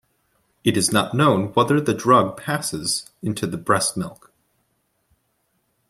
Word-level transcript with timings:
It 0.63 0.77
is 0.77 0.91
not 0.91 1.13
known 1.13 1.53
whether 1.53 1.79
the 1.79 1.93
drug 1.93 2.35
passes 2.35 3.11
into 3.21 3.45
the 3.45 3.55
breast 3.59 3.95
milk. 3.95 4.33